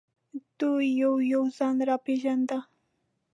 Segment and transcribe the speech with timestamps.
[0.59, 2.59] دوی یو یو ځان را پېژانده.